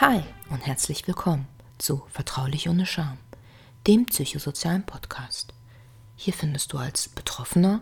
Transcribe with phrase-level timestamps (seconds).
[0.00, 3.18] Hi und herzlich willkommen zu Vertraulich ohne Scham,
[3.88, 5.52] dem psychosozialen Podcast.
[6.14, 7.80] Hier findest du als Betroffener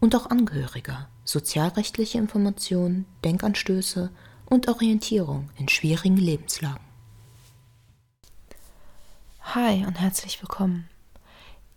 [0.00, 4.10] und auch Angehöriger sozialrechtliche Informationen, Denkanstöße
[4.46, 6.80] und Orientierung in schwierigen Lebenslagen.
[9.42, 10.88] Hi und herzlich willkommen.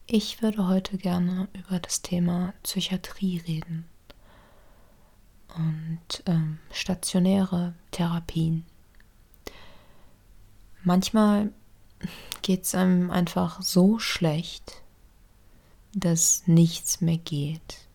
[0.07, 3.83] Ich würde heute gerne über das Thema Psychiatrie reden
[5.53, 8.65] und ähm, stationäre Therapien.
[10.85, 11.51] Manchmal
[12.43, 14.83] geht es einem einfach so schlecht,
[15.95, 17.87] dass nichts mehr geht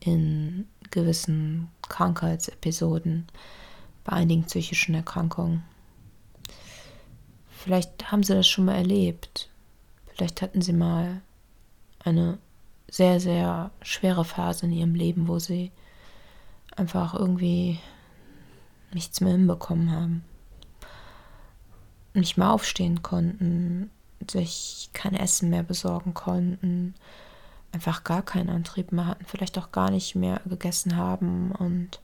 [0.00, 3.26] in gewissen Krankheitsepisoden,
[4.04, 5.64] bei einigen psychischen Erkrankungen.
[7.48, 9.48] Vielleicht haben Sie das schon mal erlebt.
[10.08, 11.22] Vielleicht hatten Sie mal
[12.04, 12.38] eine
[12.90, 15.72] sehr, sehr schwere Phase in Ihrem Leben, wo Sie
[16.76, 17.78] einfach irgendwie
[18.92, 20.24] nichts mehr hinbekommen haben.
[22.14, 23.90] Nicht mehr aufstehen konnten,
[24.30, 26.94] sich kein Essen mehr besorgen konnten,
[27.72, 32.00] einfach gar keinen Antrieb mehr hatten, vielleicht auch gar nicht mehr gegessen haben und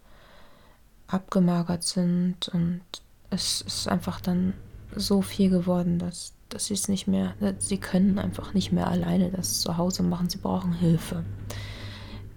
[1.07, 2.83] abgemagert sind und
[3.31, 4.55] es ist einfach dann
[4.95, 9.31] so viel geworden, dass, dass sie es nicht mehr, sie können einfach nicht mehr alleine
[9.31, 11.25] das zu Hause machen, sie brauchen Hilfe.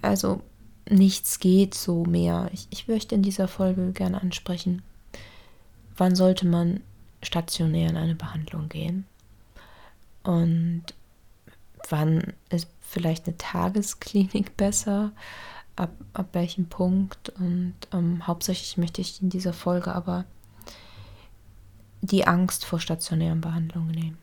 [0.02, 0.42] Also
[0.90, 2.50] nichts geht so mehr.
[2.54, 4.82] Ich, ich möchte in dieser Folge gerne ansprechen,
[5.96, 6.82] wann sollte man
[7.28, 9.06] stationär in eine Behandlung gehen
[10.24, 10.84] und
[11.90, 15.12] wann ist vielleicht eine Tagesklinik besser,
[15.76, 20.26] ab, ab welchem Punkt und ähm, hauptsächlich möchte ich in dieser Folge aber
[22.02, 24.18] die Angst vor stationären Behandlungen nehmen.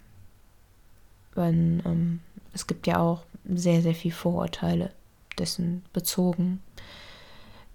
[1.34, 2.20] Weil ähm,
[2.52, 4.92] es gibt ja auch sehr, sehr viel Vorurteile
[5.38, 6.62] dessen bezogen.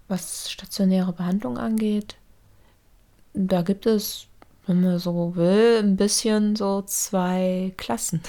[0.08, 2.16] Was stationäre Behandlung angeht,
[3.32, 4.26] da gibt es,
[4.70, 8.20] wenn man so will, ein bisschen so zwei Klassen.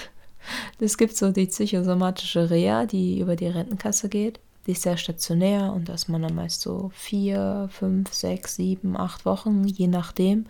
[0.79, 4.39] Es gibt so die psychosomatische Reha, die über die Rentenkasse geht.
[4.65, 8.97] Die ist sehr stationär und da ist man dann meist so vier, fünf, sechs, sieben,
[8.97, 10.47] acht Wochen, je nachdem.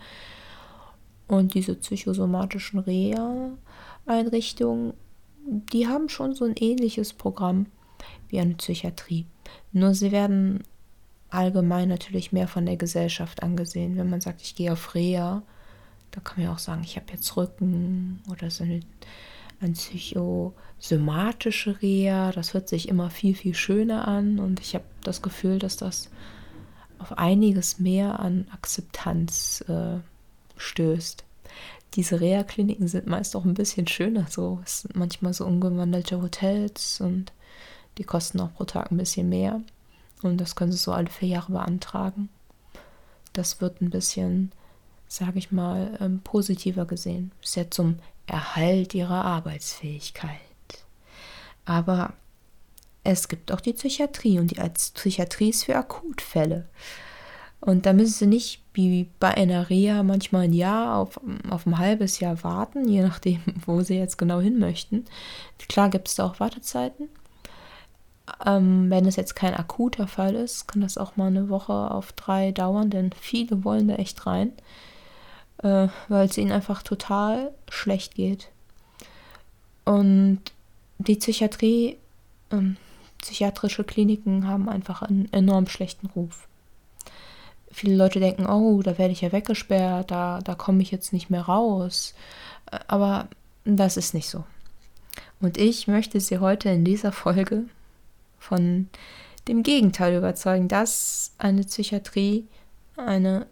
[1.28, 4.94] Und diese psychosomatischen Reha-Einrichtungen,
[5.44, 7.66] die haben schon so ein ähnliches Programm
[8.28, 9.26] wie eine Psychiatrie.
[9.72, 10.62] Nur sie werden
[11.28, 13.98] allgemein natürlich mehr von der Gesellschaft angesehen.
[13.98, 15.42] Wenn man sagt, ich gehe auf Reha,
[16.12, 18.80] da kann man ja auch sagen, ich habe jetzt Rücken oder so eine,
[19.60, 22.32] eine psychosomatische Reha.
[22.32, 26.10] Das hört sich immer viel, viel schöner an und ich habe das Gefühl, dass das
[26.98, 29.98] auf einiges mehr an Akzeptanz äh,
[30.56, 31.24] stößt.
[31.94, 34.60] Diese Reha-Kliniken sind meist auch ein bisschen schöner so.
[34.64, 37.32] Es sind manchmal so umgewandelte Hotels und
[37.98, 39.60] die kosten auch pro Tag ein bisschen mehr.
[40.22, 42.28] Und das können sie so alle vier Jahre beantragen.
[43.32, 44.52] Das wird ein bisschen,
[45.16, 47.32] sage ich mal, ähm, positiver gesehen.
[47.42, 50.38] Ist ja zum Erhalt ihrer Arbeitsfähigkeit.
[51.64, 52.14] Aber
[53.04, 54.60] es gibt auch die Psychiatrie und die
[54.94, 56.68] Psychiatrie ist für Akutfälle.
[57.60, 61.78] Und da müssen sie nicht wie bei einer Reha manchmal ein Jahr auf, auf ein
[61.78, 65.04] halbes Jahr warten, je nachdem, wo sie jetzt genau hin möchten.
[65.68, 67.08] Klar gibt es da auch Wartezeiten.
[68.46, 72.12] Ähm, wenn es jetzt kein akuter Fall ist, kann das auch mal eine Woche auf
[72.12, 74.52] drei dauern, denn viele wollen da echt rein,
[75.62, 78.48] äh, weil es ihnen einfach total schlecht geht.
[79.84, 80.40] Und
[80.98, 81.96] die Psychiatrie,
[82.50, 82.76] ähm,
[83.20, 86.46] psychiatrische Kliniken haben einfach einen enorm schlechten Ruf
[87.72, 91.30] viele Leute denken, oh, da werde ich ja weggesperrt, da, da komme ich jetzt nicht
[91.30, 92.14] mehr raus.
[92.86, 93.28] Aber
[93.64, 94.44] das ist nicht so.
[95.40, 97.64] Und ich möchte Sie heute in dieser Folge
[98.38, 98.88] von
[99.48, 102.46] dem Gegenteil überzeugen, dass eine Psychiatrie
[102.96, 103.46] eine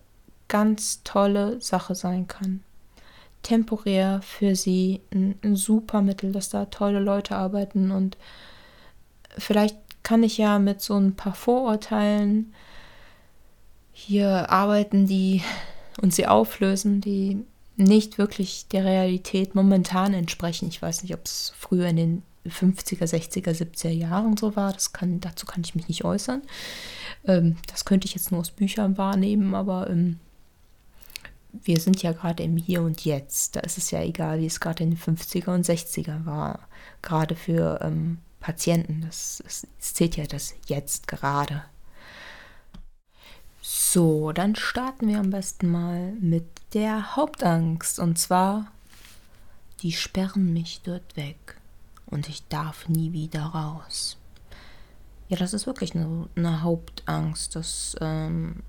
[0.50, 2.62] ganz tolle Sache sein kann.
[3.42, 8.18] Temporär für Sie ein, ein super Mittel, dass da tolle Leute arbeiten und
[9.38, 12.52] vielleicht kann ich ja mit so ein paar Vorurteilen
[13.92, 15.42] hier arbeiten, die
[16.00, 17.44] und sie auflösen, die
[17.76, 20.68] nicht wirklich der Realität momentan entsprechen.
[20.68, 24.72] Ich weiß nicht, ob es früher in den 50er, 60er, 70er Jahren so war.
[24.72, 26.42] Das kann, dazu kann ich mich nicht äußern.
[27.26, 30.18] Ähm, das könnte ich jetzt nur aus Büchern wahrnehmen, aber ähm,
[31.52, 33.56] wir sind ja gerade im Hier und Jetzt.
[33.56, 36.60] Da ist es ja egal, wie es gerade in den 50er und 60er war.
[37.02, 39.02] Gerade für ähm, Patienten.
[39.02, 41.64] Das, das, das zählt ja das Jetzt gerade.
[43.60, 47.98] So, dann starten wir am besten mal mit der Hauptangst.
[47.98, 48.70] Und zwar,
[49.82, 51.56] die sperren mich dort weg
[52.06, 54.16] und ich darf nie wieder raus.
[55.28, 58.64] Ja, das ist wirklich eine, eine Hauptangst, dass ähm,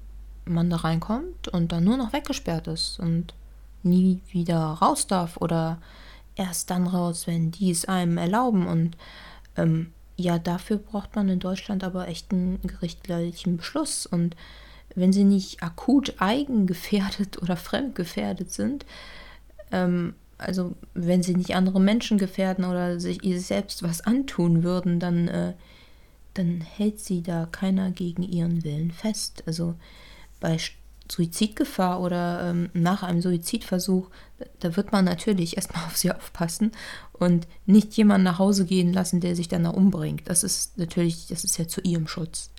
[0.45, 3.33] man da reinkommt und dann nur noch weggesperrt ist und
[3.83, 5.79] nie wieder raus darf oder
[6.35, 8.67] erst dann raus, wenn die es einem erlauben.
[8.67, 8.97] Und
[9.57, 14.05] ähm, ja, dafür braucht man in Deutschland aber echt einen gerichtlichen Beschluss.
[14.05, 14.35] Und
[14.95, 18.85] wenn sie nicht akut eigengefährdet oder fremdgefährdet sind,
[19.71, 24.99] ähm, also wenn sie nicht andere Menschen gefährden oder sich ihr selbst was antun würden,
[24.99, 25.53] dann, äh,
[26.33, 29.43] dann hält sie da keiner gegen ihren Willen fest.
[29.45, 29.75] Also
[30.41, 30.57] bei
[31.09, 34.09] Suizidgefahr oder ähm, nach einem Suizidversuch,
[34.59, 36.71] da wird man natürlich erstmal auf sie aufpassen
[37.13, 40.23] und nicht jemanden nach Hause gehen lassen, der sich dann da umbringt.
[40.25, 42.49] Das ist natürlich, das ist ja zu ihrem Schutz.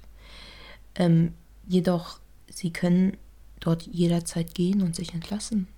[0.95, 1.35] Ähm,
[1.67, 2.19] jedoch,
[2.49, 3.17] sie können
[3.61, 5.69] dort jederzeit gehen und sich entlassen.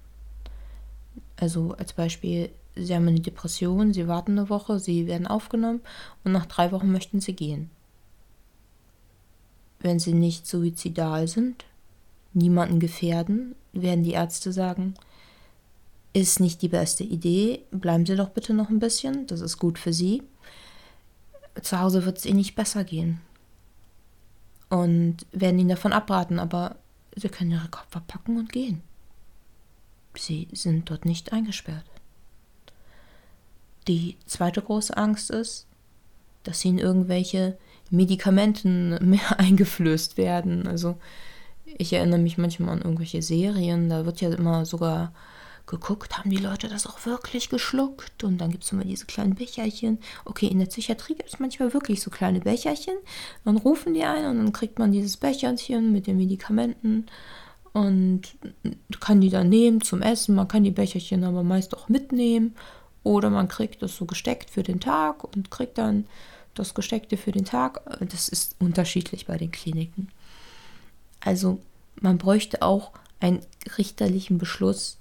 [1.36, 5.80] Also als Beispiel, sie haben eine Depression, sie warten eine Woche, sie werden aufgenommen
[6.24, 7.70] und nach drei Wochen möchten sie gehen.
[9.80, 11.64] Wenn sie nicht suizidal sind,
[12.34, 14.94] niemanden gefährden, werden die Ärzte sagen,
[16.12, 19.78] ist nicht die beste Idee, bleiben Sie doch bitte noch ein bisschen, das ist gut
[19.78, 20.22] für Sie.
[21.60, 23.20] Zu Hause wird es Ihnen nicht besser gehen.
[24.70, 26.76] Und werden Ihnen davon abraten, aber
[27.16, 28.82] Sie können Ihre Koffer packen und gehen.
[30.16, 31.84] Sie sind dort nicht eingesperrt.
[33.88, 35.66] Die zweite große Angst ist,
[36.44, 37.58] dass ihnen irgendwelche
[37.90, 40.66] Medikamenten mehr eingeflößt werden.
[40.66, 40.96] Also
[41.78, 45.12] ich erinnere mich manchmal an irgendwelche Serien, da wird ja immer sogar
[45.66, 48.22] geguckt, haben die Leute das auch wirklich geschluckt?
[48.22, 49.98] Und dann gibt es immer diese kleinen Becherchen.
[50.24, 52.94] Okay, in der Psychiatrie gibt es manchmal wirklich so kleine Becherchen.
[53.44, 57.06] Dann rufen die ein und dann kriegt man dieses Becherchen mit den Medikamenten
[57.72, 58.22] und
[59.00, 60.34] kann die dann nehmen zum Essen.
[60.34, 62.54] Man kann die Becherchen aber meist auch mitnehmen.
[63.02, 66.06] Oder man kriegt das so gesteckt für den Tag und kriegt dann
[66.54, 67.82] das Gesteckte für den Tag.
[68.00, 70.08] Das ist unterschiedlich bei den Kliniken.
[71.24, 71.60] Also
[72.00, 73.40] man bräuchte auch einen
[73.78, 74.98] richterlichen Beschluss,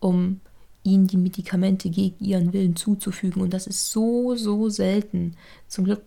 [0.00, 0.40] um
[0.82, 3.42] ihnen die Medikamente gegen ihren Willen zuzufügen.
[3.42, 5.36] Und das ist so, so selten.
[5.68, 6.02] Zum Glück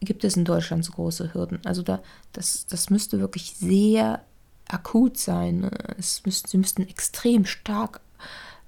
[0.00, 1.58] gibt es in Deutschland so große Hürden.
[1.64, 2.00] Also da,
[2.32, 4.24] das, das müsste wirklich sehr
[4.68, 5.68] akut sein.
[5.98, 8.00] Es müssten, sie müssten extrem stark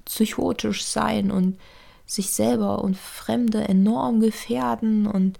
[0.05, 1.59] psychotisch sein und
[2.05, 5.39] sich selber und Fremde enorm gefährden und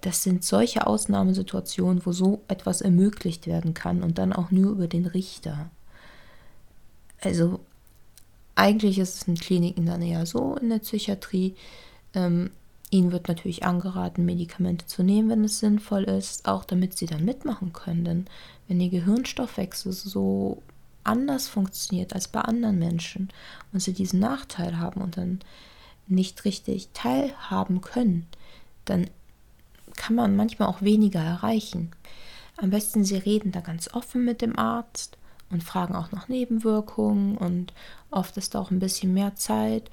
[0.00, 4.88] das sind solche Ausnahmesituationen, wo so etwas ermöglicht werden kann und dann auch nur über
[4.88, 5.70] den Richter.
[7.20, 7.60] Also
[8.54, 11.54] eigentlich ist es in Kliniken dann eher so in der Psychiatrie.
[12.14, 12.50] Ähm,
[12.90, 17.24] ihnen wird natürlich angeraten, Medikamente zu nehmen, wenn es sinnvoll ist, auch damit sie dann
[17.24, 18.04] mitmachen können.
[18.04, 18.26] Denn
[18.68, 20.62] wenn ihr Gehirnstoffwechsel so
[21.04, 23.28] anders funktioniert als bei anderen Menschen
[23.72, 25.40] und sie diesen Nachteil haben und dann
[26.08, 28.26] nicht richtig teilhaben können,
[28.84, 29.08] dann
[29.96, 31.90] kann man manchmal auch weniger erreichen.
[32.56, 35.18] Am besten, Sie reden da ganz offen mit dem Arzt
[35.50, 37.72] und fragen auch nach Nebenwirkungen und
[38.10, 39.90] oft ist da auch ein bisschen mehr Zeit,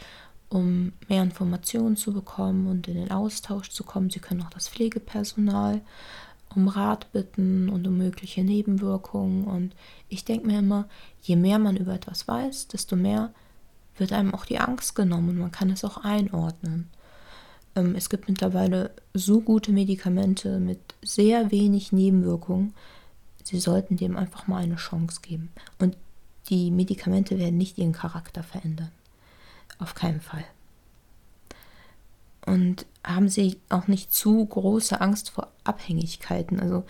[0.50, 4.10] um mehr Informationen zu bekommen und in den Austausch zu kommen.
[4.10, 5.82] Sie können auch das Pflegepersonal
[6.56, 9.46] um Rat bitten und um mögliche Nebenwirkungen.
[9.46, 9.76] Und
[10.10, 10.88] ich denke mir immer,
[11.22, 13.34] je mehr man über etwas weiß, desto mehr
[13.98, 16.90] wird einem auch die Angst genommen und man kann es auch einordnen.
[17.76, 22.74] Ähm, es gibt mittlerweile so gute Medikamente mit sehr wenig Nebenwirkungen.
[23.44, 25.52] Sie sollten dem einfach mal eine Chance geben.
[25.80, 25.98] Und
[26.50, 28.92] die Medikamente werden nicht ihren Charakter verändern.
[29.80, 30.46] Auf keinen Fall.
[32.46, 36.60] Und haben Sie auch nicht zu große Angst vor Abhängigkeiten.
[36.60, 36.84] Also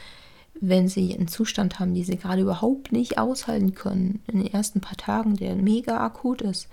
[0.60, 4.82] wenn Sie einen Zustand haben, den Sie gerade überhaupt nicht aushalten können, in den ersten
[4.82, 6.68] paar Tagen, der mega akut ist,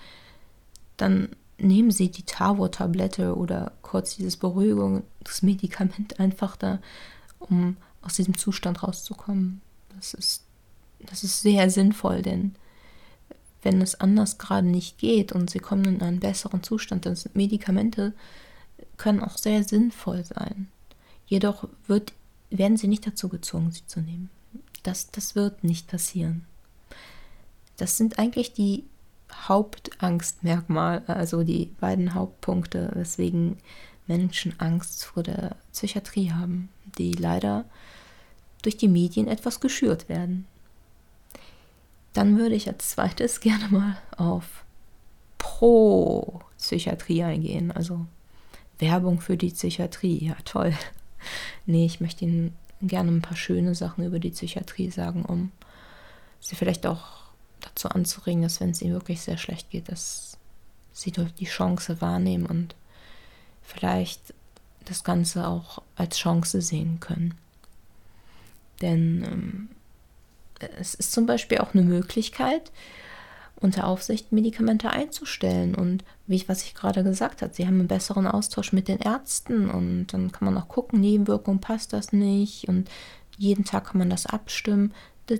[0.97, 1.31] dann
[1.61, 6.81] nehmen Sie die Tavor-Tablette oder kurz dieses Beruhigungsmedikament einfach da,
[7.39, 9.61] um aus diesem Zustand rauszukommen.
[9.97, 10.45] Das ist,
[11.01, 12.55] das ist sehr sinnvoll, denn
[13.63, 17.37] wenn es anders gerade nicht geht und Sie kommen in einen besseren Zustand, dann sind
[17.37, 18.15] Medikamente
[18.97, 20.69] können auch sehr sinnvoll sein.
[21.27, 22.13] Jedoch wird,
[22.51, 24.31] werden Sie nicht dazu gezwungen, sie zu nehmen.
[24.83, 26.45] Das, das wird nicht passieren.
[27.77, 28.85] Das sind eigentlich die
[29.33, 33.59] Hauptangstmerkmal, also die beiden Hauptpunkte, weswegen
[34.07, 36.69] Menschen Angst vor der Psychiatrie haben,
[36.99, 37.65] die leider
[38.63, 40.47] durch die Medien etwas geschürt werden.
[42.13, 44.65] Dann würde ich als zweites gerne mal auf
[45.39, 48.07] Pro-Psychiatrie eingehen, also
[48.79, 50.27] Werbung für die Psychiatrie.
[50.27, 50.75] Ja, toll.
[51.67, 55.53] Nee, ich möchte Ihnen gerne ein paar schöne Sachen über die Psychiatrie sagen, um
[56.41, 57.20] Sie vielleicht auch
[57.61, 60.37] dazu anzuregen, dass wenn es ihnen wirklich sehr schlecht geht, dass
[60.93, 62.75] sie die Chance wahrnehmen und
[63.63, 64.35] vielleicht
[64.85, 67.35] das Ganze auch als Chance sehen können.
[68.81, 69.69] Denn ähm,
[70.79, 72.73] es ist zum Beispiel auch eine Möglichkeit,
[73.57, 75.75] unter Aufsicht Medikamente einzustellen.
[75.75, 78.99] Und wie ich, was ich gerade gesagt habe, sie haben einen besseren Austausch mit den
[78.99, 82.91] Ärzten und dann kann man auch gucken, Nebenwirkung passt das nicht und
[83.37, 84.93] jeden Tag kann man das abstimmen.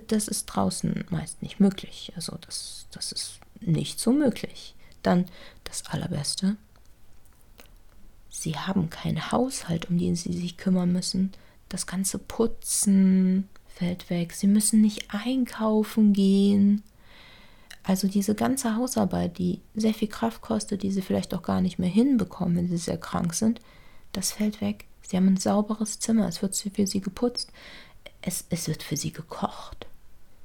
[0.07, 2.13] Das, ist draußen meist nicht möglich.
[2.15, 4.75] Also das, das ist nicht so möglich.
[5.03, 5.25] Dann
[5.63, 6.55] das Allerbeste.
[8.29, 11.31] Sie haben keinen Haushalt, um den sie sich kümmern müssen.
[11.69, 14.33] Das ganze Putzen fällt weg.
[14.33, 16.83] Sie müssen nicht einkaufen gehen.
[17.83, 21.79] Also diese ganze Hausarbeit, die sehr viel Kraft kostet, die sie vielleicht auch gar nicht
[21.79, 23.59] mehr hinbekommen, wenn sie sehr krank sind,
[24.11, 24.85] das fällt weg.
[25.01, 27.51] Sie haben ein sauberes Zimmer, es wird für sie geputzt,
[28.21, 29.87] es, es wird für sie gekocht.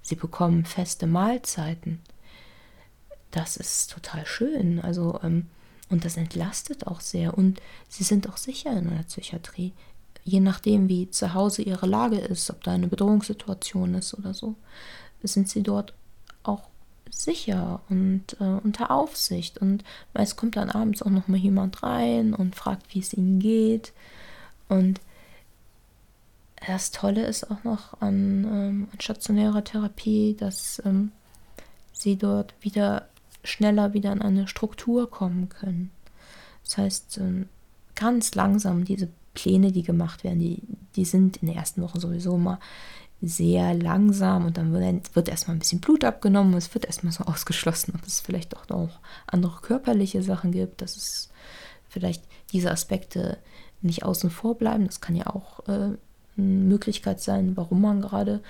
[0.03, 2.01] Sie bekommen feste Mahlzeiten.
[3.31, 4.81] Das ist total schön.
[4.81, 5.47] Also, ähm,
[5.89, 7.37] und das entlastet auch sehr.
[7.37, 9.73] Und sie sind auch sicher in der Psychiatrie.
[10.25, 14.57] Je nachdem, wie zu Hause ihre Lage ist, ob da eine Bedrohungssituation ist oder so,
[15.23, 15.93] sind sie dort
[16.43, 16.69] auch
[17.11, 19.59] sicher und äh, unter Aufsicht.
[19.59, 23.39] Und meist kommt dann abends auch noch mal jemand rein und fragt, wie es ihnen
[23.39, 23.93] geht.
[24.69, 25.01] Und
[26.65, 31.13] das Tolle ist auch noch an, ähm, an stationärer Therapie, dass ähm,
[31.93, 33.09] sie dort wieder
[33.45, 35.91] schneller wieder in eine Struktur kommen können.
[36.65, 37.49] Das heißt, ähm,
[37.95, 40.63] ganz langsam diese Pläne, die gemacht werden, die,
[40.97, 42.59] die sind in der ersten Woche sowieso mal
[43.23, 47.95] sehr langsam und dann wird, erstmal ein bisschen Blut abgenommen, es wird erstmal so ausgeschlossen,
[47.95, 51.31] ob es vielleicht auch noch andere körperliche Sachen gibt, dass es
[51.89, 53.39] vielleicht diese Aspekte
[53.81, 54.87] nicht außen vor bleiben.
[54.87, 55.97] Das kann ja auch äh,
[56.37, 58.43] Möglichkeit sein, warum man gerade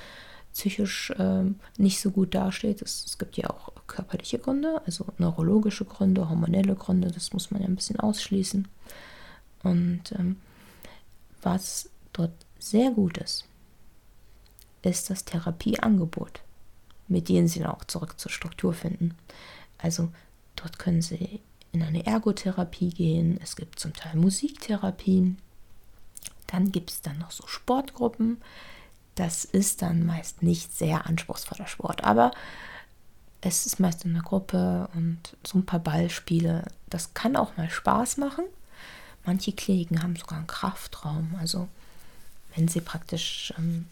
[0.52, 1.44] psychisch äh,
[1.76, 2.80] nicht so gut dasteht.
[2.82, 7.60] Es, es, gibt ja auch körperliche Gründe, also neurologische Gründe, hormonelle Gründe, das muss man
[7.60, 8.66] ja ein bisschen ausschließen.
[9.62, 10.36] Und ähm,
[11.42, 13.44] was dort sehr gut ist,
[14.82, 16.40] ist das Therapieangebot,
[17.08, 19.14] mit dem Sie dann auch zurück zur Struktur finden.
[19.78, 20.08] Also
[20.54, 21.40] dort können Sie
[21.72, 25.38] in eine Ergotherapie gehen, es gibt zum Teil Musiktherapien,
[26.46, 28.40] dann gibt es dann noch so Sportgruppen.
[29.14, 32.32] Das ist dann meist nicht sehr anspruchsvoller Sport, aber
[33.40, 36.66] es ist meist in einer Gruppe und so ein paar Ballspiele.
[36.88, 38.44] Das kann auch mal Spaß machen.
[39.24, 41.34] Manche Kliniken haben sogar einen Kraftraum.
[41.38, 41.68] Also
[42.54, 43.86] wenn sie praktisch ähm,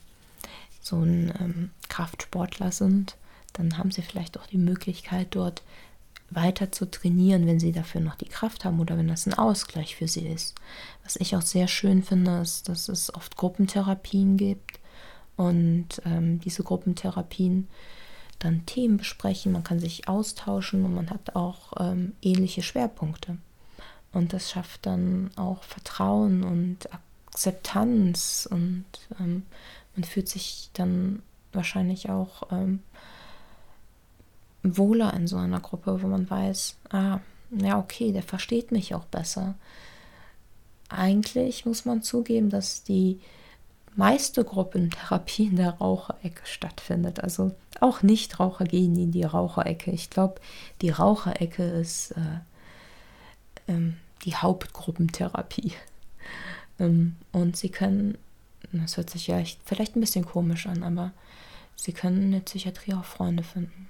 [0.81, 3.17] so ein ähm, Kraftsportler sind,
[3.53, 5.63] dann haben sie vielleicht auch die Möglichkeit, dort
[6.35, 9.97] weiter zu trainieren, wenn sie dafür noch die Kraft haben oder wenn das ein Ausgleich
[9.97, 10.55] für sie ist.
[11.03, 14.81] Was ich auch sehr schön finde, ist, dass es oft Gruppentherapien gibt
[15.37, 17.69] und ähm, diese Gruppentherapien
[18.39, 23.39] dann Themen besprechen, man kann sich austauschen und man hat auch ähm, ähnliche Schwerpunkte.
[24.13, 26.89] Und das schafft dann auch Vertrauen und
[27.27, 28.85] Akzeptanz und
[29.19, 29.43] ähm,
[29.97, 31.23] man fühlt sich dann
[31.53, 32.81] wahrscheinlich auch ähm,
[34.65, 39.05] wohler in so einer Gruppe, wo man weiß, ah, ja, okay, der versteht mich auch
[39.05, 39.55] besser.
[40.89, 43.21] Eigentlich muss man zugeben, dass die
[43.97, 47.21] meiste Gruppentherapie in der Raucherecke stattfindet.
[47.21, 49.91] Also auch Nichtraucher gehen in die Raucherecke.
[49.91, 50.41] Ich glaube,
[50.81, 52.41] die Raucherecke ist äh,
[53.69, 55.73] ähm, die Hauptgruppentherapie.
[56.81, 58.19] Ähm, und sie können
[58.83, 61.13] das hört sich ja echt vielleicht ein bisschen komisch an, aber
[61.77, 63.89] sie können in der Psychiatrie auch Freunde finden.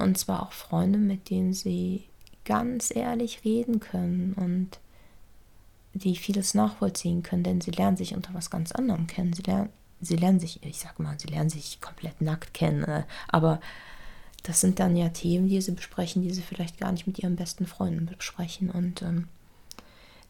[0.00, 2.04] Und zwar auch Freunde, mit denen sie
[2.44, 4.78] ganz ehrlich reden können und
[5.92, 9.32] die vieles nachvollziehen können, denn sie lernen sich unter was ganz anderem kennen.
[9.32, 13.02] Sie lernen, sie lernen sich, ich sag mal, sie lernen sich komplett nackt kennen, äh,
[13.28, 13.60] aber
[14.42, 17.36] das sind dann ja Themen, die sie besprechen, die sie vielleicht gar nicht mit ihren
[17.36, 18.70] besten Freunden besprechen.
[18.70, 19.28] Und ähm,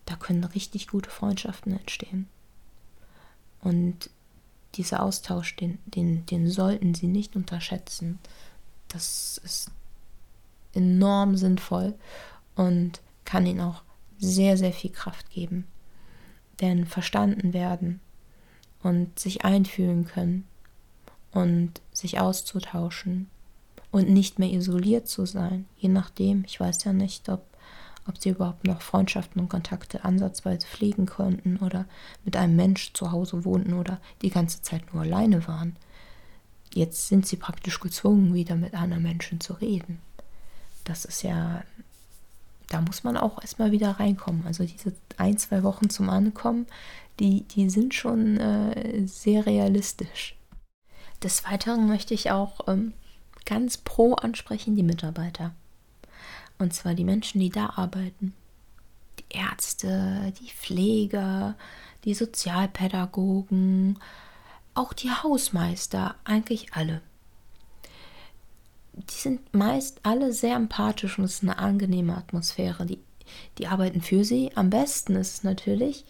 [0.07, 2.27] da können richtig gute Freundschaften entstehen.
[3.63, 4.11] Und
[4.75, 8.19] dieser Austausch, den, den, den sollten Sie nicht unterschätzen.
[8.91, 9.71] Das ist
[10.75, 11.95] enorm sinnvoll
[12.55, 13.83] und kann Ihnen auch
[14.19, 15.67] sehr, sehr viel Kraft geben.
[16.61, 18.01] Denn verstanden werden
[18.83, 20.47] und sich einfühlen können
[21.33, 23.31] und sich auszutauschen
[23.91, 27.51] und nicht mehr isoliert zu sein, je nachdem, ich weiß ja nicht, ob
[28.07, 31.87] ob sie überhaupt noch Freundschaften und Kontakte ansatzweise pflegen konnten oder
[32.25, 35.77] mit einem Mensch zu Hause wohnten oder die ganze Zeit nur alleine waren.
[36.73, 40.01] Jetzt sind sie praktisch gezwungen, wieder mit anderen Menschen zu reden.
[40.85, 41.65] Das ist ja,
[42.69, 44.47] da muss man auch erstmal wieder reinkommen.
[44.47, 46.67] Also diese ein, zwei Wochen zum Ankommen,
[47.19, 50.37] die, die sind schon äh, sehr realistisch.
[51.23, 52.95] Des Weiteren möchte ich auch ähm,
[53.45, 55.53] ganz pro ansprechen die Mitarbeiter.
[56.59, 58.35] Und zwar die Menschen, die da arbeiten.
[59.19, 61.57] Die Ärzte, die Pfleger,
[62.05, 63.99] die Sozialpädagogen,
[64.75, 67.03] auch die Hausmeister, eigentlich alle.
[68.95, 72.87] die sind meist alle sehr empathisch und es ist eine angenehme Atmosphäre.
[72.87, 72.99] Die,
[73.59, 74.51] die arbeiten für sie.
[74.55, 76.05] Am besten ist es natürlich,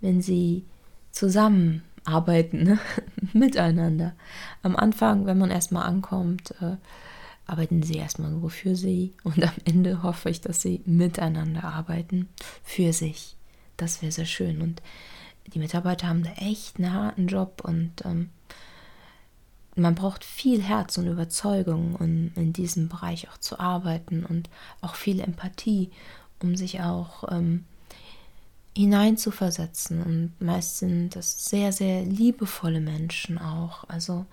[0.00, 0.64] wenn sie
[1.12, 2.78] zusammenarbeiten, ne?
[3.32, 4.14] miteinander.
[4.62, 6.76] Am Anfang, wenn man erstmal ankommt, äh,
[7.46, 12.28] arbeiten sie erstmal nur für sie und am Ende hoffe ich, dass sie miteinander arbeiten,
[12.62, 13.36] für sich.
[13.76, 14.62] Das wäre sehr schön.
[14.62, 14.82] Und
[15.46, 18.30] die Mitarbeiter haben da echt einen harten Job und ähm,
[19.76, 24.48] man braucht viel Herz und Überzeugung, um in diesem Bereich auch zu arbeiten und
[24.80, 25.90] auch viel Empathie,
[26.40, 27.64] um sich auch ähm,
[28.76, 30.02] hineinzuversetzen.
[30.02, 33.88] Und meist sind das sehr, sehr liebevolle Menschen auch.
[33.88, 34.26] Also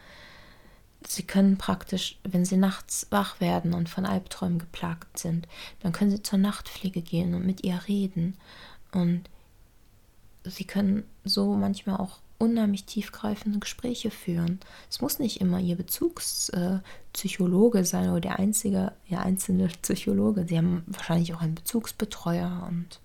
[1.07, 5.47] sie können praktisch, wenn sie nachts wach werden und von Albträumen geplagt sind,
[5.81, 8.37] dann können sie zur Nachtpflege gehen und mit ihr reden.
[8.91, 9.29] Und
[10.43, 14.61] sie können so manchmal auch unheimlich tiefgreifende Gespräche führen.
[14.89, 20.47] Es muss nicht immer ihr Bezugspsychologe sein oder der einzige, der einzelne Psychologe.
[20.47, 22.99] Sie haben wahrscheinlich auch einen Bezugsbetreuer und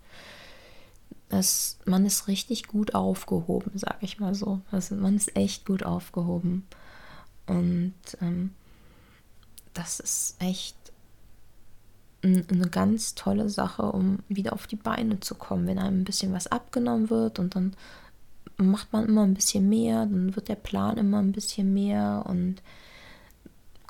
[1.29, 4.61] das, man ist richtig gut aufgehoben, sage ich mal so.
[4.71, 6.67] Also man ist echt gut aufgehoben.
[7.47, 8.51] Und ähm,
[9.75, 10.77] das ist echt
[12.23, 16.33] eine ganz tolle Sache, um wieder auf die Beine zu kommen, wenn einem ein bisschen
[16.33, 17.75] was abgenommen wird und dann
[18.57, 22.25] macht man immer ein bisschen mehr, dann wird der Plan immer ein bisschen mehr.
[22.27, 22.63] Und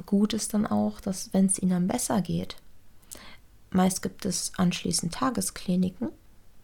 [0.06, 2.56] gut ist dann auch, dass wenn es ihnen besser geht,
[3.70, 6.08] meist gibt es anschließend Tageskliniken,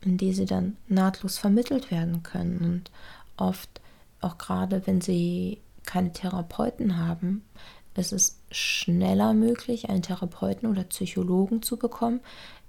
[0.00, 2.59] in die sie dann nahtlos vermittelt werden können.
[2.59, 2.90] Und
[3.37, 3.81] oft
[4.21, 7.45] auch gerade wenn sie keine Therapeuten haben,
[7.95, 12.21] ist es schneller möglich, einen Therapeuten oder Psychologen zu bekommen,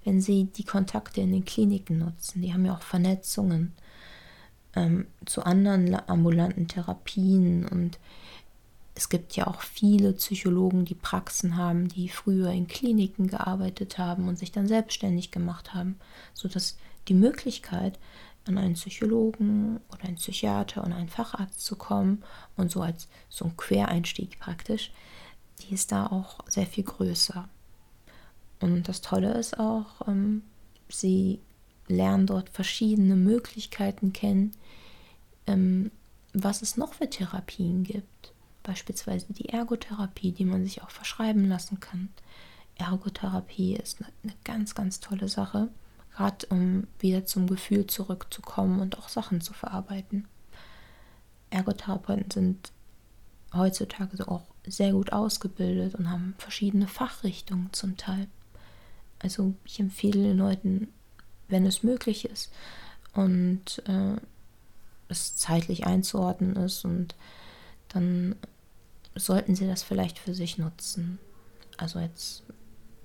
[0.03, 2.41] wenn sie die Kontakte in den Kliniken nutzen.
[2.41, 3.73] Die haben ja auch Vernetzungen
[4.75, 7.99] ähm, zu anderen ambulanten Therapien und
[8.95, 14.27] es gibt ja auch viele Psychologen, die Praxen haben, die früher in Kliniken gearbeitet haben
[14.27, 15.97] und sich dann selbstständig gemacht haben,
[16.33, 17.97] sodass die Möglichkeit,
[18.45, 22.23] an einen Psychologen oder einen Psychiater und einen Facharzt zu kommen
[22.57, 24.91] und so als so ein Quereinstieg praktisch,
[25.61, 27.47] die ist da auch sehr viel größer.
[28.59, 30.43] Und das Tolle ist auch, ähm,
[30.89, 31.39] sie
[31.87, 34.51] lernen dort verschiedene Möglichkeiten kennen,
[35.47, 35.91] ähm,
[36.33, 38.33] was es noch für Therapien gibt.
[38.63, 42.09] Beispielsweise die Ergotherapie, die man sich auch verschreiben lassen kann.
[42.75, 45.67] Ergotherapie ist eine, eine ganz, ganz tolle Sache,
[46.15, 50.27] gerade um wieder zum Gefühl zurückzukommen und auch Sachen zu verarbeiten.
[51.49, 52.71] Ergotherapeuten sind
[53.53, 58.27] heutzutage auch sehr gut ausgebildet und haben verschiedene Fachrichtungen zum Teil.
[59.19, 60.87] Also ich empfehle den Leuten,
[61.47, 62.51] wenn es möglich ist
[63.13, 64.15] und äh,
[65.09, 67.15] es zeitlich einzuordnen ist und
[67.89, 68.35] dann
[69.15, 71.19] sollten sie das vielleicht für sich nutzen.
[71.77, 72.43] Also jetzt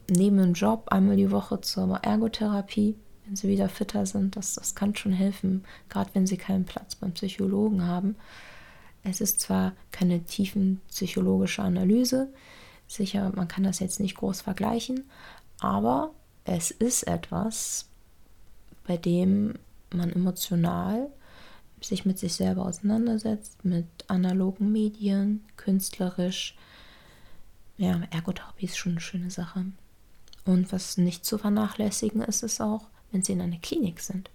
[0.08, 4.74] neben dem Job einmal die Woche zur Ergotherapie, wenn sie wieder fitter sind, das, das
[4.74, 8.16] kann schon helfen, gerade wenn sie keinen Platz beim Psychologen haben.
[9.04, 12.32] Es ist zwar keine tiefen psychologische Analyse,
[12.86, 15.04] sicher, man kann das jetzt nicht groß vergleichen,
[15.60, 16.12] aber
[16.44, 17.86] es ist etwas,
[18.86, 19.54] bei dem
[19.90, 21.08] man emotional
[21.80, 26.56] sich mit sich selber auseinandersetzt, mit analogen Medien, künstlerisch.
[27.76, 29.66] Ja, Ergotherapie ist schon eine schöne Sache.
[30.44, 34.30] Und was nicht zu vernachlässigen ist, ist auch, wenn Sie in einer Klinik sind.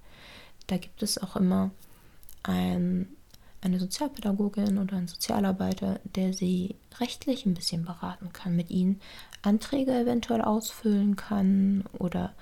[0.68, 1.72] Da gibt es auch immer
[2.44, 3.08] ein
[3.64, 9.00] eine Sozialpädagogin oder ein Sozialarbeiter, der sie rechtlich ein bisschen beraten kann, mit ihnen
[9.42, 12.34] Anträge eventuell ausfüllen kann oder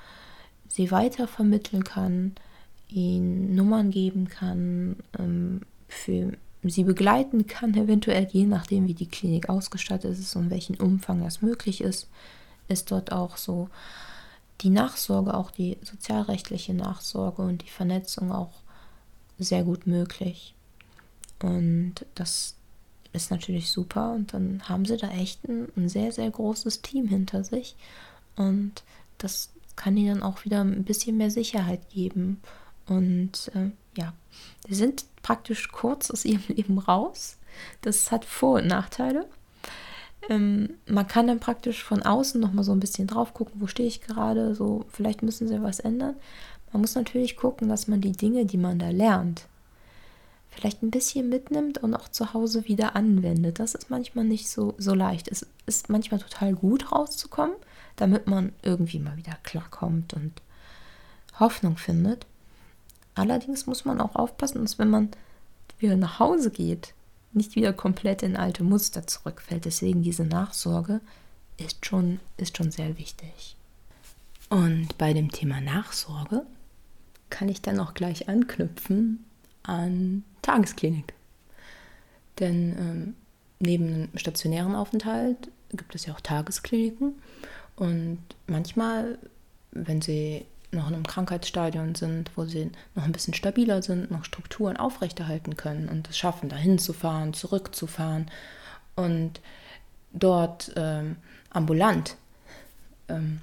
[0.68, 2.36] sie weitervermitteln kann,
[2.90, 9.50] ihnen Nummern geben kann, ähm, für sie begleiten kann, eventuell je nachdem, wie die Klinik
[9.50, 12.08] ausgestattet ist und welchen Umfang das möglich ist,
[12.68, 13.70] ist dort auch so
[14.62, 18.62] die Nachsorge, auch die sozialrechtliche Nachsorge und die Vernetzung auch
[19.40, 20.54] sehr gut möglich.
[21.42, 22.56] Und das
[23.14, 24.12] ist natürlich super.
[24.14, 27.76] Und dann haben sie da echt ein, ein sehr, sehr großes Team hinter sich.
[28.36, 28.84] Und
[29.18, 32.42] das kann ihnen dann auch wieder ein bisschen mehr Sicherheit geben.
[32.88, 34.14] Und äh, ja,
[34.68, 37.38] sie sind praktisch kurz aus ihrem Leben raus.
[37.82, 39.28] Das hat Vor- und Nachteile.
[40.30, 43.88] Ähm, man kann dann praktisch von außen nochmal so ein bisschen drauf gucken, wo stehe
[43.88, 46.16] ich gerade, so vielleicht müssen sie was ändern.
[46.72, 49.48] Man muss natürlich gucken, dass man die Dinge, die man da lernt,
[50.52, 53.60] vielleicht ein bisschen mitnimmt und auch zu Hause wieder anwendet.
[53.60, 55.30] Das ist manchmal nicht so, so leicht.
[55.30, 57.56] Es ist manchmal total gut rauszukommen,
[57.96, 60.34] damit man irgendwie mal wieder klarkommt und
[61.40, 62.26] Hoffnung findet.
[63.16, 65.10] Allerdings muss man auch aufpassen, dass wenn man
[65.80, 66.94] wieder nach Hause geht,
[67.34, 69.66] nicht wieder komplett in alte Muster zurückfällt.
[69.66, 71.00] Deswegen diese Nachsorge
[71.58, 73.56] ist schon, ist schon sehr wichtig.
[74.50, 76.46] Und bei dem Thema Nachsorge
[77.30, 79.24] kann ich dann auch gleich anknüpfen
[79.64, 81.14] an Tagesklinik.
[82.40, 83.16] Denn ähm,
[83.60, 87.16] neben einem stationären Aufenthalt gibt es ja auch Tageskliniken.
[87.76, 89.18] Und manchmal,
[89.72, 94.24] wenn sie noch in einem Krankheitsstadion sind, wo sie noch ein bisschen stabiler sind, noch
[94.26, 98.32] Strukturen aufrechterhalten können und es schaffen, dahin zu fahren, zurückzufahren
[98.96, 99.42] und
[100.14, 101.18] dort ähm,
[101.50, 102.16] ambulant
[103.10, 103.42] ähm,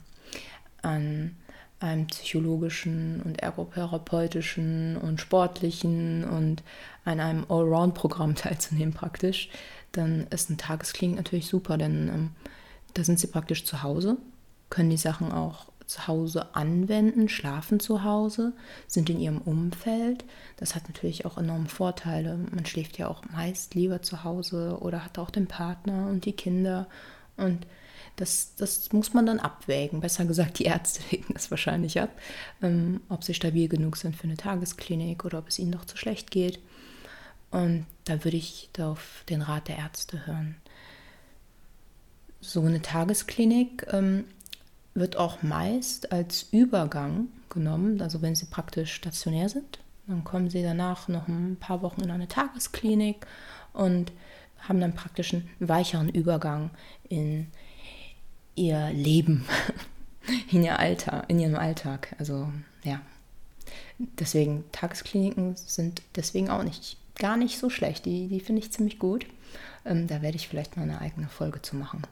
[0.82, 1.36] an
[1.80, 6.62] einem psychologischen und ergotherapeutischen und sportlichen und
[7.04, 9.48] an einem Allround-Programm teilzunehmen praktisch,
[9.92, 12.30] dann ist ein Tagesklinik natürlich super, denn ähm,
[12.94, 14.16] da sind sie praktisch zu Hause,
[14.70, 18.52] können die Sachen auch zu Hause anwenden, schlafen zu Hause,
[18.86, 20.24] sind in ihrem Umfeld.
[20.58, 22.36] Das hat natürlich auch enorme Vorteile.
[22.36, 26.34] Man schläft ja auch meist lieber zu Hause oder hat auch den Partner und die
[26.34, 26.86] Kinder.
[27.38, 27.66] Und
[28.20, 30.00] das, das muss man dann abwägen.
[30.00, 32.10] Besser gesagt, die Ärzte wägen das wahrscheinlich ab,
[32.62, 35.96] ähm, ob sie stabil genug sind für eine Tagesklinik oder ob es ihnen doch zu
[35.96, 36.58] schlecht geht.
[37.50, 40.56] Und da würde ich auf den Rat der Ärzte hören.
[42.40, 44.24] So eine Tagesklinik ähm,
[44.94, 49.78] wird auch meist als Übergang genommen, also wenn sie praktisch stationär sind.
[50.06, 53.26] Dann kommen sie danach noch ein paar Wochen in eine Tagesklinik
[53.72, 54.12] und
[54.60, 56.70] haben dann praktisch einen weicheren Übergang
[57.08, 57.48] in
[58.58, 59.46] ihr Leben,
[60.50, 62.14] in ihr Alter, in ihrem Alltag.
[62.18, 62.52] Also
[62.84, 63.00] ja,
[63.98, 68.06] deswegen Tageskliniken sind deswegen auch nicht gar nicht so schlecht.
[68.06, 69.26] Die, die finde ich ziemlich gut.
[69.84, 72.02] Ähm, da werde ich vielleicht mal eine eigene Folge zu machen.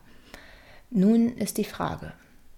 [0.91, 2.13] Nun ist die Frage,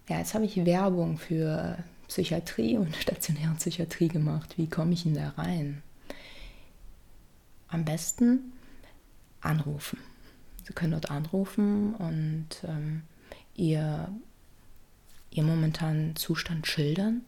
[0.09, 4.55] ja, jetzt habe ich Werbung für Psychiatrie und stationäre Psychiatrie gemacht.
[4.57, 5.83] Wie komme ich denn da rein?
[7.68, 8.53] Am besten
[9.40, 9.98] anrufen.
[10.66, 13.03] Sie können dort anrufen und ähm,
[13.59, 14.09] ihr,
[15.31, 17.23] ihr momentanen Zustand schildern.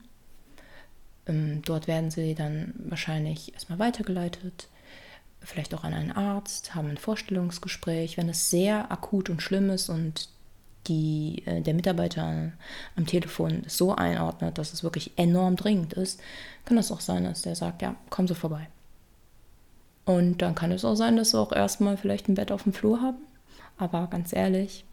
[1.27, 4.69] Ähm, dort werden sie dann wahrscheinlich erstmal weitergeleitet,
[5.40, 8.16] vielleicht auch an einen Arzt, haben ein Vorstellungsgespräch.
[8.16, 10.29] Wenn es sehr akut und schlimm ist und
[10.87, 12.53] die, äh, der Mitarbeiter
[12.97, 16.21] am Telefon so einordnet, dass es wirklich enorm dringend ist,
[16.64, 18.69] kann es auch sein, dass der sagt, ja, komm so vorbei.
[20.05, 22.73] Und dann kann es auch sein, dass sie auch erstmal vielleicht ein Bett auf dem
[22.73, 23.19] Flur haben.
[23.77, 24.85] Aber ganz ehrlich,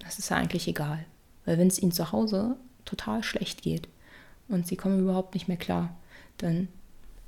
[0.00, 1.04] das ist ja eigentlich egal.
[1.44, 3.88] Weil wenn es ihnen zu Hause total schlecht geht
[4.48, 5.96] und sie kommen überhaupt nicht mehr klar,
[6.38, 6.68] dann,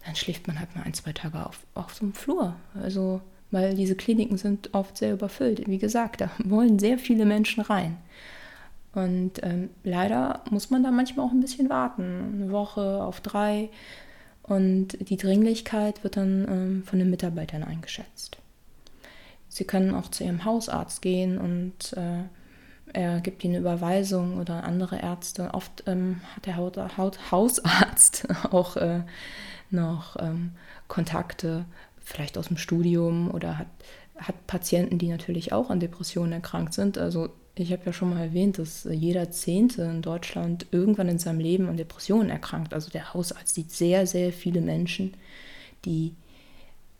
[0.04, 2.56] dann schläft man halt mal ein, zwei Tage auf, auf so einem Flur.
[2.74, 5.66] Also weil diese Kliniken sind oft sehr überfüllt.
[5.66, 7.96] Wie gesagt, da wollen sehr viele Menschen rein.
[8.92, 13.70] Und ähm, leider muss man da manchmal auch ein bisschen warten, eine Woche auf drei.
[14.42, 18.38] Und die Dringlichkeit wird dann ähm, von den Mitarbeitern eingeschätzt.
[19.48, 22.22] Sie können auch zu ihrem Hausarzt gehen und äh,
[22.92, 25.54] er gibt ihnen Überweisung oder andere Ärzte.
[25.54, 29.02] Oft ähm, hat der Haut, Haut, Hausarzt auch äh,
[29.70, 30.52] noch ähm,
[30.88, 31.64] Kontakte
[32.00, 33.68] vielleicht aus dem Studium oder hat,
[34.16, 36.98] hat Patienten, die natürlich auch an Depressionen erkrankt sind.
[36.98, 41.40] Also ich habe ja schon mal erwähnt, dass jeder Zehnte in Deutschland irgendwann in seinem
[41.40, 42.74] Leben an Depressionen erkrankt.
[42.74, 45.14] Also der Hausarzt sieht sehr, sehr viele Menschen,
[45.84, 46.14] die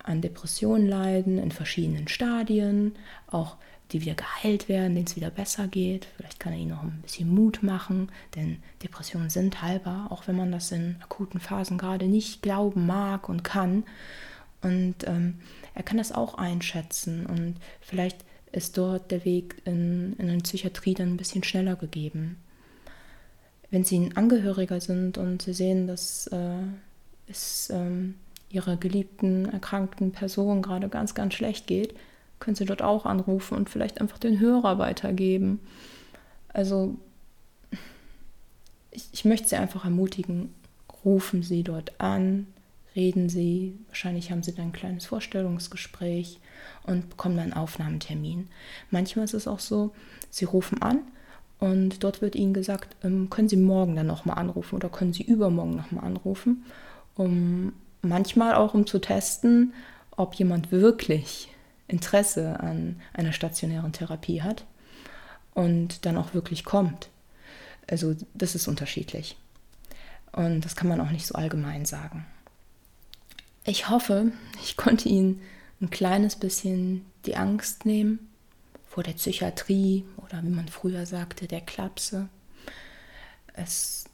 [0.03, 2.95] an Depressionen leiden, in verschiedenen Stadien,
[3.27, 3.57] auch
[3.93, 6.07] die wieder geheilt werden, denen es wieder besser geht.
[6.17, 10.37] Vielleicht kann er ihnen noch ein bisschen Mut machen, denn Depressionen sind heilbar, auch wenn
[10.37, 13.85] man das in akuten Phasen gerade nicht glauben mag und kann.
[14.63, 15.39] Und ähm,
[15.75, 18.19] er kann das auch einschätzen und vielleicht
[18.53, 22.37] ist dort der Weg in, in eine Psychiatrie dann ein bisschen schneller gegeben.
[23.71, 26.63] Wenn Sie ein Angehöriger sind und Sie sehen, dass äh,
[27.29, 28.17] es ähm,
[28.51, 31.95] Ihrer geliebten, erkrankten Person gerade ganz, ganz schlecht geht,
[32.41, 35.61] können Sie dort auch anrufen und vielleicht einfach den Hörer weitergeben.
[36.49, 36.97] Also
[38.91, 40.53] ich, ich möchte Sie einfach ermutigen,
[41.05, 42.47] rufen Sie dort an,
[42.97, 46.39] reden sie, wahrscheinlich haben sie dann ein kleines Vorstellungsgespräch
[46.85, 48.49] und bekommen dann einen Aufnahmetermin.
[48.91, 49.93] Manchmal ist es auch so,
[50.31, 51.01] sie rufen an
[51.59, 55.23] und dort wird ihnen gesagt, ähm, können Sie morgen dann nochmal anrufen oder können Sie
[55.23, 56.65] übermorgen nochmal anrufen,
[57.17, 57.73] um
[58.03, 59.73] manchmal auch um zu testen,
[60.17, 61.49] ob jemand wirklich
[61.91, 64.65] Interesse an einer stationären Therapie hat
[65.55, 67.09] und dann auch wirklich kommt.
[67.89, 69.37] Also das ist unterschiedlich.
[70.33, 72.27] Und das kann man auch nicht so allgemein sagen.
[73.65, 75.43] Ich hoffe, ich konnte Ihnen
[75.81, 78.31] ein kleines bisschen die Angst nehmen
[78.87, 82.29] vor der Psychiatrie oder wie man früher sagte, der Klapse.
[83.55, 84.05] Es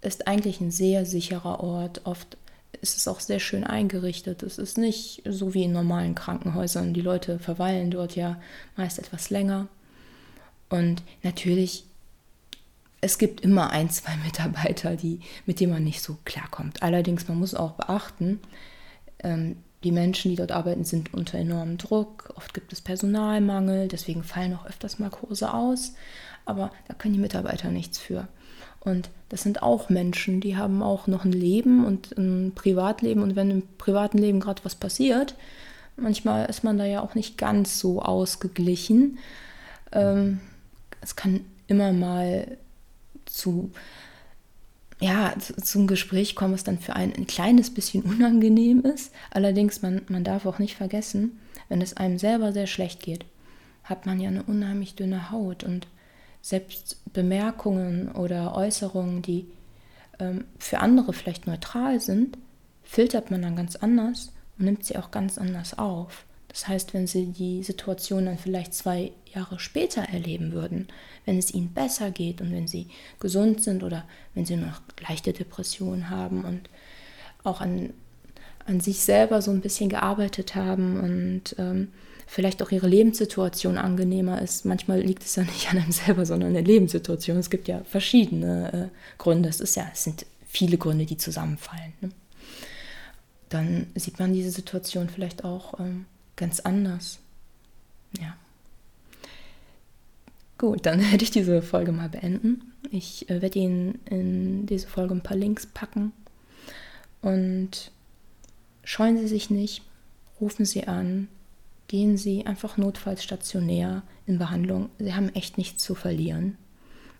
[0.00, 2.02] ist eigentlich ein sehr sicherer Ort.
[2.04, 2.36] Oft
[2.80, 4.42] ist es auch sehr schön eingerichtet.
[4.42, 6.94] Es ist nicht so wie in normalen Krankenhäusern.
[6.94, 8.40] Die Leute verweilen dort ja
[8.76, 9.68] meist etwas länger.
[10.68, 11.84] Und natürlich,
[13.00, 16.82] es gibt immer ein, zwei Mitarbeiter, die, mit denen man nicht so klarkommt.
[16.82, 18.40] Allerdings, man muss auch beachten,
[19.22, 22.32] ähm, die Menschen, die dort arbeiten, sind unter enormem Druck.
[22.36, 25.94] Oft gibt es Personalmangel, deswegen fallen auch öfters mal Kurse aus.
[26.44, 28.28] Aber da können die Mitarbeiter nichts für.
[28.80, 33.22] Und das sind auch Menschen, die haben auch noch ein Leben und ein Privatleben.
[33.22, 35.34] Und wenn im privaten Leben gerade was passiert,
[35.96, 39.18] manchmal ist man da ja auch nicht ganz so ausgeglichen.
[39.92, 40.40] Ähm,
[41.02, 42.56] es kann immer mal
[43.26, 43.70] zu,
[44.98, 49.12] ja, zu, zum Gespräch kommen, was dann für einen ein kleines bisschen unangenehm ist.
[49.30, 51.38] Allerdings, man, man darf auch nicht vergessen,
[51.68, 53.24] wenn es einem selber sehr schlecht geht,
[53.84, 55.86] hat man ja eine unheimlich dünne Haut und
[56.42, 59.46] selbst Bemerkungen oder Äußerungen, die
[60.18, 62.38] ähm, für andere vielleicht neutral sind,
[62.82, 66.24] filtert man dann ganz anders und nimmt sie auch ganz anders auf.
[66.50, 70.88] Das heißt, wenn Sie die Situation dann vielleicht zwei Jahre später erleben würden,
[71.24, 72.88] wenn es Ihnen besser geht und wenn Sie
[73.20, 76.68] gesund sind oder wenn Sie noch leichte Depressionen haben und
[77.44, 77.92] auch an,
[78.66, 81.92] an sich selber so ein bisschen gearbeitet haben und ähm,
[82.30, 84.64] vielleicht auch ihre Lebenssituation angenehmer ist.
[84.64, 87.36] Manchmal liegt es ja nicht an einem selber, sondern an der Lebenssituation.
[87.36, 89.48] Es gibt ja verschiedene äh, Gründe.
[89.48, 91.92] Es ist ja, es sind viele Gründe, die zusammenfallen.
[92.00, 92.10] Ne?
[93.48, 97.18] Dann sieht man diese Situation vielleicht auch ähm, ganz anders.
[98.20, 98.36] Ja.
[100.56, 102.72] Gut, dann werde ich diese Folge mal beenden.
[102.92, 106.12] Ich äh, werde Ihnen in diese Folge ein paar Links packen.
[107.22, 107.90] Und
[108.84, 109.82] scheuen Sie sich nicht,
[110.40, 111.26] rufen Sie an,
[111.90, 114.90] gehen Sie einfach notfalls stationär in Behandlung.
[115.00, 116.56] Sie haben echt nichts zu verlieren,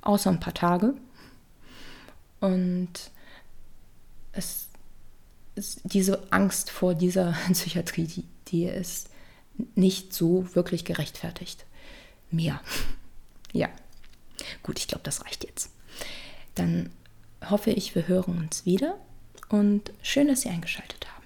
[0.01, 0.95] außer ein paar Tage.
[2.39, 3.11] Und
[4.31, 4.69] es
[5.57, 9.11] ist diese Angst vor dieser Psychiatrie, die, die ist
[9.75, 11.67] nicht so wirklich gerechtfertigt.
[12.31, 12.61] Mehr.
[13.53, 13.69] Ja.
[14.63, 15.73] Gut, ich glaube, das reicht jetzt.
[16.55, 16.91] Dann
[17.45, 18.97] hoffe ich, wir hören uns wieder
[19.49, 21.20] und schön, dass Sie eingeschaltet haben.